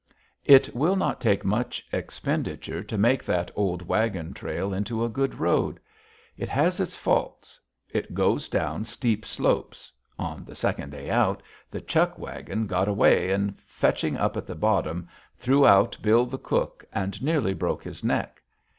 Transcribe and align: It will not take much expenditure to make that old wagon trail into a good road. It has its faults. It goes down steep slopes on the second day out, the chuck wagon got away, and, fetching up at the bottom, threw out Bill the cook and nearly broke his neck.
It 0.45 0.73
will 0.75 0.95
not 0.95 1.21
take 1.21 1.45
much 1.45 1.85
expenditure 1.93 2.83
to 2.83 2.97
make 2.97 3.23
that 3.23 3.51
old 3.55 3.83
wagon 3.87 4.33
trail 4.33 4.73
into 4.73 5.05
a 5.05 5.09
good 5.09 5.39
road. 5.39 5.79
It 6.35 6.49
has 6.49 6.79
its 6.79 6.95
faults. 6.95 7.59
It 7.87 8.15
goes 8.15 8.49
down 8.49 8.83
steep 8.85 9.27
slopes 9.27 9.93
on 10.17 10.43
the 10.43 10.55
second 10.55 10.89
day 10.89 11.11
out, 11.11 11.43
the 11.69 11.81
chuck 11.81 12.17
wagon 12.17 12.65
got 12.65 12.87
away, 12.87 13.29
and, 13.29 13.59
fetching 13.67 14.17
up 14.17 14.35
at 14.35 14.47
the 14.47 14.55
bottom, 14.55 15.07
threw 15.37 15.67
out 15.67 15.95
Bill 16.01 16.25
the 16.25 16.39
cook 16.39 16.83
and 16.91 17.21
nearly 17.21 17.53
broke 17.53 17.83
his 17.83 18.03
neck. 18.03 18.41